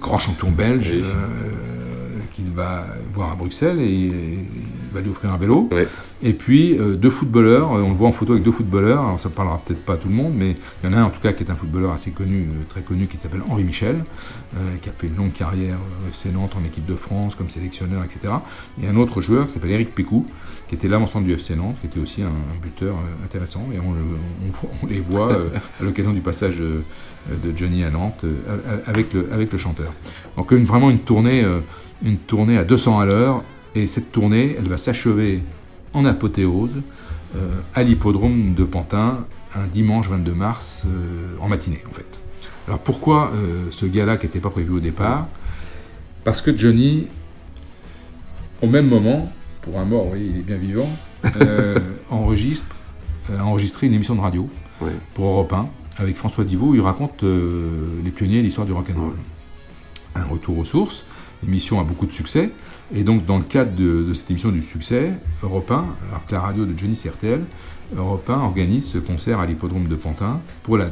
[0.00, 1.04] grand champion belge, Oui.
[2.32, 4.10] qu'il va voir à Bruxelles et,
[4.92, 5.68] va lui offrir un vélo.
[6.22, 9.18] Et puis euh, deux footballeurs, euh, on le voit en photo avec deux footballeurs, alors
[9.20, 11.04] ça ne parlera peut-être pas à tout le monde, mais il y en a un
[11.04, 13.64] en tout cas qui est un footballeur assez connu, euh, très connu, qui s'appelle Henri
[13.64, 14.04] Michel,
[14.56, 17.48] euh, qui a fait une longue carrière au FC Nantes en équipe de France comme
[17.50, 18.34] sélectionneur, etc.
[18.82, 20.26] Et un autre joueur qui s'appelle Eric Pécou,
[20.68, 23.92] qui était l'avancement du FC Nantes, qui était aussi un, un buteur intéressant, et on,
[23.92, 25.32] le- on- on les voit
[25.80, 26.82] à l'occasion du passage de
[27.56, 28.24] Johnny à Nantes
[28.86, 29.92] avec, le, avec le chanteur.
[30.36, 31.44] Donc une- vraiment une tournée,
[32.04, 33.42] une tournée à 200 à l'heure,
[33.74, 35.42] et cette tournée, elle va s'achever
[35.92, 36.82] en apothéose
[37.36, 42.06] euh, à l'hippodrome de Pantin un dimanche 22 mars euh, en matinée en fait.
[42.66, 45.26] Alors pourquoi euh, ce gars-là qui n'était pas prévu au départ?
[46.24, 47.08] Parce que Johnny,
[48.62, 50.88] au même moment, pour un mort, oui, il est bien vivant,
[51.40, 51.78] euh,
[52.10, 52.76] enregistre,
[53.36, 54.48] a enregistré une émission de radio
[55.14, 56.68] pour Europe 1 avec François Divot.
[56.68, 59.14] où Il raconte les pionniers de l'histoire du rock'n'roll.
[60.14, 61.04] Un retour aux sources.
[61.42, 62.50] L'émission a beaucoup de succès.
[62.94, 66.40] Et donc, dans le cadre de, cette émission du succès, Europe 1, alors que la
[66.40, 67.42] radio de Johnny CRTL,
[67.96, 70.88] Europe 1 organise ce concert à l'hippodrome de Pantin pour la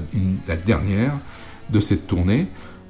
[0.65, 1.13] dernière
[1.71, 2.49] de cette tournée.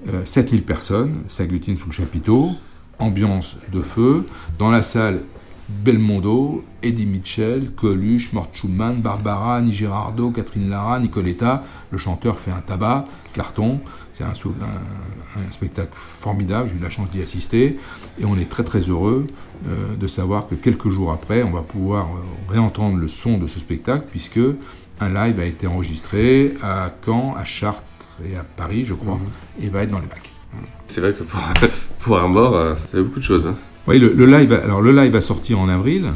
[0.08, 2.50] Euh, 7000 personnes s'agglutinent sous le chapiteau,
[2.98, 4.26] ambiance de feu.
[4.58, 5.22] Dans la salle,
[5.68, 11.62] Belmondo, Eddie Mitchell, Coluche, Mort Schulman, Barbara, Annie Girardot, Catherine Lara, Nicoletta.
[11.90, 13.04] Le chanteur fait un tabac,
[13.34, 13.80] carton.
[14.12, 17.78] C'est un, sou- un- un spectacle formidable, j'ai eu la chance d'y assister.
[18.18, 19.26] Et on est très très heureux
[19.68, 23.46] euh, de savoir que quelques jours après, on va pouvoir euh, réentendre le son de
[23.46, 24.40] ce spectacle, puisque
[25.00, 27.82] un live a été enregistré à Caen, à Chartres
[28.28, 29.18] et à Paris, je crois,
[29.60, 30.32] et va être dans les bacs.
[30.88, 31.40] C'est vrai que pour,
[32.00, 33.46] pour un mort, euh, ça fait beaucoup de choses.
[33.46, 33.54] hein.
[33.88, 36.12] Oui, le, le live, alors le live va sortir en avril.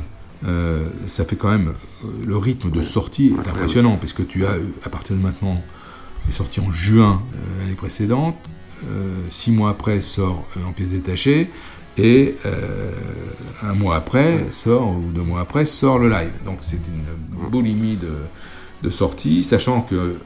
[0.46, 1.68] Euh, ça fait quand même
[2.04, 5.22] euh, le rythme de sortie est impressionnant parce que tu as euh, à partir de
[5.22, 5.62] maintenant
[6.28, 7.22] est sorti en juin
[7.58, 8.36] l'année précédente.
[9.30, 11.50] six mois après sort en pièces détachées.
[11.98, 12.36] Et
[13.62, 16.32] un mois après sort, ou deux mois après, sort le live.
[16.44, 18.14] Donc c'est une boulimie de,
[18.82, 20.16] de sortie, sachant que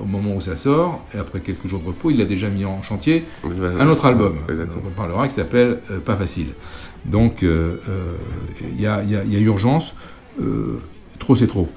[0.00, 2.64] au moment où ça sort, et après quelques jours de repos, il a déjà mis
[2.64, 4.36] en chantier un autre album.
[4.84, 6.48] On parlera qui s'appelle Pas facile.
[7.04, 9.02] Donc il y, a,
[9.40, 9.94] urgence.
[11.18, 11.68] trop c'est trop.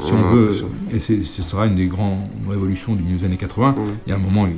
[0.00, 0.50] si on veut,
[0.92, 4.16] et ce sera une des grandes révolutions du milieu des années 80, il y a
[4.16, 4.56] un moment, il,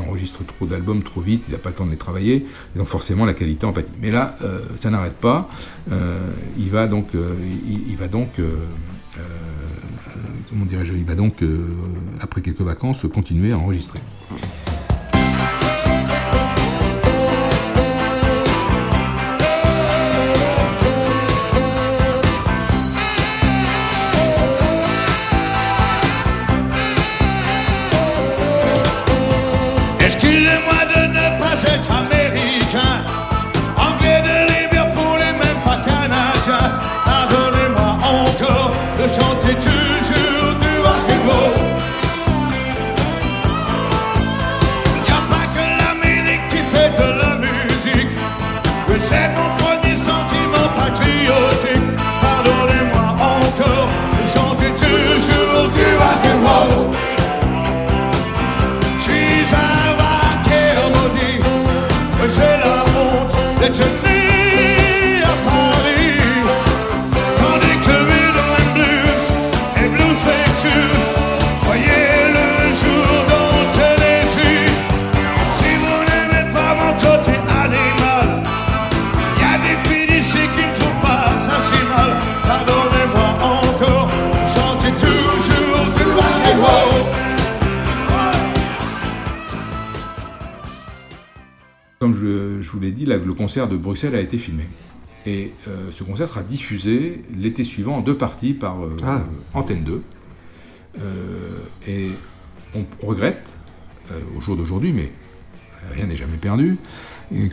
[0.00, 2.86] enregistre trop d'albums trop vite, il n'a pas le temps de les travailler, et donc
[2.86, 3.92] forcément la qualité en pâtit.
[4.00, 4.36] Mais là,
[4.74, 5.48] ça n'arrête pas.
[6.58, 7.08] il va donc,
[7.88, 8.40] il, va donc
[10.48, 11.44] comment dirais-je, il va donc,
[12.20, 14.00] après quelques vacances, continuer à enregistrer.
[93.48, 94.64] Concert de Bruxelles a été filmé.
[95.24, 99.24] Et euh, ce concert sera diffusé l'été suivant en deux parties par euh, ah.
[99.54, 100.02] Antenne 2.
[101.00, 101.00] Euh,
[101.86, 102.10] et
[102.74, 103.42] on regrette,
[104.36, 105.10] au jour d'aujourd'hui, mais
[105.92, 106.76] rien n'est jamais perdu,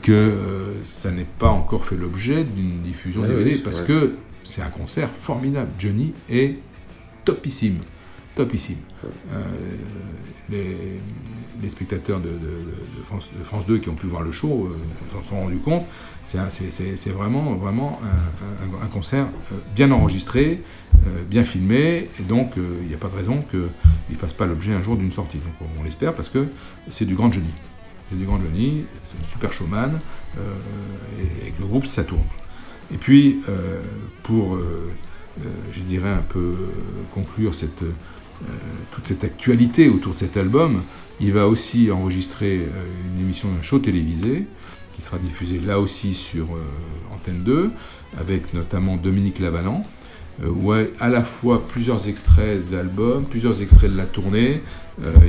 [0.01, 5.09] que ça n'ait pas encore fait l'objet d'une diffusion DVD, parce que c'est un concert
[5.21, 5.69] formidable.
[5.79, 6.55] Johnny est
[7.23, 7.79] topissime
[8.35, 8.77] topissime.
[9.33, 9.43] Euh,
[10.49, 12.29] les, spectateurs de,
[13.43, 15.83] France, 2 qui ont pu voir le show euh, s'en sont rendus compte.
[16.25, 17.99] C'est vraiment, vraiment
[18.83, 20.61] un, concert euh, bien enregistré,
[21.27, 23.61] bien filmé, et donc il n'y a pas de raison qu'il
[24.09, 25.37] ne fasse pas l'objet un jour d'une sortie.
[25.37, 26.47] Donc on, l'espère parce que
[26.89, 27.49] c'est du grand Johnny.
[28.11, 29.99] C'est du grand Johnny, c'est un super showman,
[30.37, 32.21] et avec le groupe ça tourne.
[32.93, 33.41] Et puis,
[34.21, 34.59] pour,
[35.73, 36.53] je dirais, un peu
[37.13, 37.83] conclure cette
[38.91, 40.81] toute cette actualité autour de cet album,
[41.19, 44.45] il va aussi enregistrer euh, une émission d'un show télévisé
[44.95, 47.71] qui sera diffusée là aussi sur euh, Antenne 2,
[48.19, 49.85] avec notamment Dominique Lavalan,
[50.45, 54.61] où à la fois plusieurs extraits d'albums, plusieurs extraits de la tournée.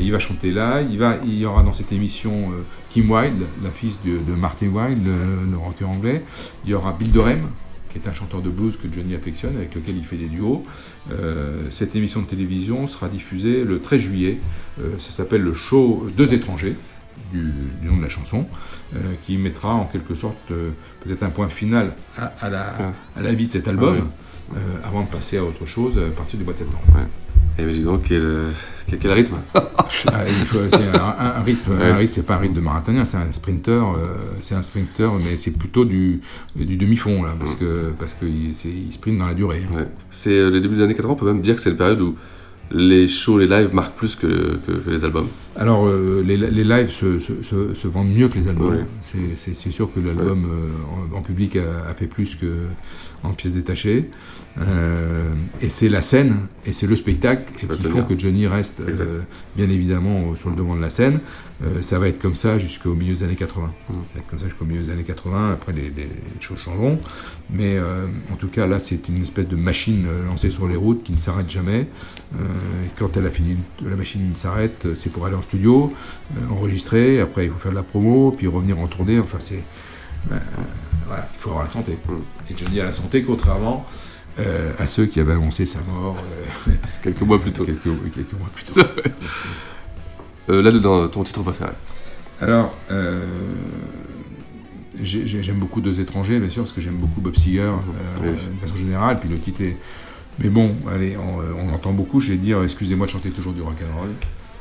[0.01, 0.83] il va chanter là.
[0.83, 2.51] Il, va, y aura dans cette émission
[2.91, 6.25] Kim Wilde, la fille de, Martin Wilde, le, le rocker anglais.
[6.65, 7.51] Il y aura Bill Dorem,
[7.97, 10.65] est un chanteur de blues que Johnny affectionne, avec lequel il fait des duos.
[11.11, 14.39] Euh, cette émission de télévision sera diffusée le 13 juillet.
[14.81, 16.77] Euh, ça s'appelle le show Deux étrangers.
[17.33, 17.51] Du,
[17.83, 18.47] nom de la chanson,
[18.95, 22.93] euh, qui mettra en quelque sorte peut-être un point final à, la, ah.
[23.17, 24.11] à, la, vie de cet album,
[24.53, 26.85] ah avant de passer à autre chose à partir du mois de septembre.
[27.59, 28.53] Eh dis donc, quel,
[29.01, 33.17] quel, rythme ah, C'est un, rythme, un rythme, c'est pas un rythme de marathonien, c'est
[33.17, 36.21] un sprinter, euh, c'est un sprinter, mais c'est plutôt du,
[36.55, 37.59] du demi-fond là, parce mm.
[37.59, 39.63] que parce qu'il il sprint dans la durée.
[40.11, 42.01] C'est euh, les débuts des années 80, on peut même dire que c'est la période
[42.01, 42.17] où
[42.73, 46.91] les shows, les lives marquent plus que, que, les albums Alors, euh, les, les, lives
[46.91, 48.85] se, se, se, vendent mieux que les albums.
[49.01, 50.45] C'est sûr que l'album
[51.15, 52.47] en, public a, a, fait plus que
[53.23, 54.09] en pièces détachées.
[54.59, 59.21] Euh, et c'est la scène et c'est le spectacle qui font que Johnny reste euh,
[59.55, 61.21] bien évidemment sur le devant de la scène.
[61.63, 63.67] Euh, ça va être comme ça jusqu'au milieu des années 80.
[63.67, 63.93] Mm.
[63.93, 65.53] Ça va être comme ça jusqu'au milieu des années 80.
[65.53, 65.93] Après, les,
[66.41, 66.99] choses changeront.
[67.51, 67.79] Mais
[68.33, 71.19] en tout cas, là, c'est une espèce de machine lancée sur les routes qui ne
[71.19, 71.87] s'arrête jamais.
[72.99, 75.93] quand elle a fini, la machine s'arrête, c'est pour aller en studio,
[76.51, 77.21] enregistrer.
[77.21, 79.19] Après, il faut faire de la promo, puis revenir en tournée.
[79.19, 79.63] Enfin, c'est
[81.47, 81.99] faut avoir la santé.
[82.09, 82.13] Mm.
[82.51, 83.87] Et Johnny a la santé, contrairement
[84.39, 86.17] euh, à ceux qui avaient annoncé sa mort
[86.69, 86.73] euh,
[87.03, 87.65] quelques mois plus tôt.
[87.65, 88.81] Quelques, mois plus tôt.
[90.51, 91.73] euh, Là-dedans, ton titre préféré
[92.41, 93.25] Alors, euh,
[95.01, 97.73] j'aime beaucoup Deux étrangers, bien sûr, parce que j'aime beaucoup Bob Seger
[98.23, 99.21] de façon générale.
[99.21, 99.77] Puis le titre est.
[100.39, 104.11] Mais bon, allez, on, entend beaucoup, je vais dire, excusez-moi de chanter toujours du rock'n'roll.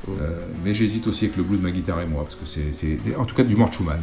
[0.07, 2.71] Euh, mais j'hésite aussi avec le blues de ma guitare et moi, parce que c'est,
[2.71, 3.99] c'est- en tout cas du Mort Schumann.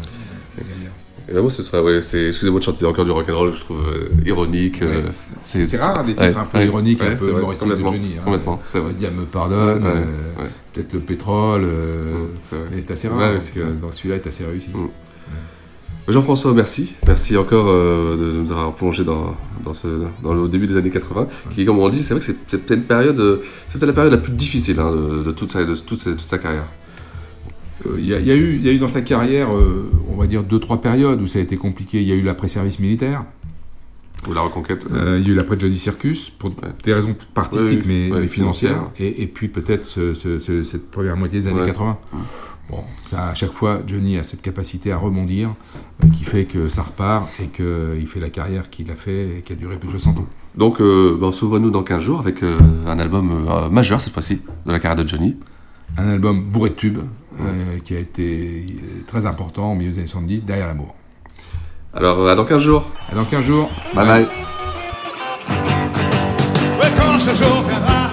[1.29, 4.09] Et moi, ce serait, ouais, c'est, excusez-moi de chanter encore du rock'n'roll, je trouve euh,
[4.27, 4.83] ironique.
[4.83, 5.03] euh, Ouais.
[5.43, 8.15] C'est rare des titres ouais, un peu ironiques, un peu humoristiques de Johnny.
[8.19, 8.23] hein.
[8.25, 8.93] Complètement, c'est vrai.
[9.17, 10.05] Me pardonne, euh,
[10.73, 14.45] peut-être le pétrole, euh, c'est mais c'est assez rare, parce que dans celui-là est assez
[14.45, 14.71] réussi.
[16.09, 16.97] Jean-François, merci.
[17.07, 19.87] Merci encore euh, de nous avoir plongé dans, dans, ce,
[20.23, 22.37] dans le début des années 80, qui, comme on le dit, c'est vrai que c'est,
[22.49, 25.53] c'est peut-être une période, c'est peut-être la période la plus difficile hein, de, de toute
[25.53, 26.67] sa, de toute sa, toute sa carrière.
[27.87, 29.55] Euh, Il y, a- il y a eu, il y a eu dans sa carrière,
[29.55, 32.01] euh, on va dire, deux, trois périodes où ça a été compliqué.
[32.03, 33.25] Il y a eu l'après-service militaire.
[34.29, 34.87] Ou la reconquête.
[34.93, 36.51] Euh, il y a eu l'après Johnny Circus, pour
[36.85, 38.91] des raisons artistiques, mais, ouais, financières.
[38.99, 41.67] Et, et puis peut-être ce- ce- ce- cette première moitié des années Ouais.
[41.67, 41.99] 80.
[42.71, 45.51] Bon, ça, à chaque fois, Johnny a cette capacité à rebondir
[46.05, 49.43] euh, qui fait que ça repart et qu'il fait la carrière qu'il a fait et
[49.43, 50.27] qui a duré plus de 60 ans.
[50.57, 52.57] Donc, euh, ben, souvenons-nous dans 15 jours avec euh,
[52.87, 55.37] un album euh, majeur cette fois-ci de la carrière de Johnny.
[55.99, 57.01] Un album bourré de tubes
[57.41, 60.95] euh, qui a été euh, très important au milieu des années 70, derrière l'amour.
[61.95, 62.85] Alors, euh, à dans 15 jours.
[63.11, 63.71] À dans 15 jours.
[63.95, 64.27] Bye bye.
[66.97, 68.11] Quand ce jour viendra,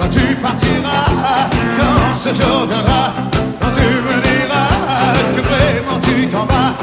[0.00, 3.12] quand tu partiras, quand ce jour viendra,
[3.60, 6.74] quand tu me diras que vraiment tu t'en vas,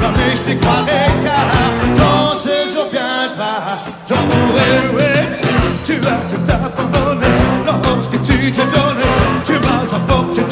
[0.00, 1.46] jamais je t'y croirai car
[1.96, 3.66] quand ce jour viendra,
[4.08, 5.38] j'en mourrai, oui.
[5.84, 7.26] Tu vas tout abandonner,
[7.64, 9.06] l'orange que tu t'es donné,
[9.44, 10.45] tu vas emporter.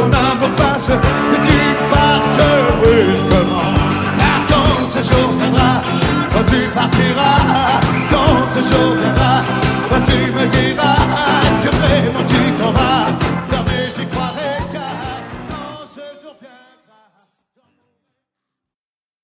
[0.00, 0.86] ton amour passe,
[1.30, 2.42] que tu partes
[2.80, 3.74] brusquement.
[4.18, 5.82] Car quand ce jour viendra,
[6.32, 7.80] quand tu partiras,
[8.10, 9.19] quand ce jour viendra.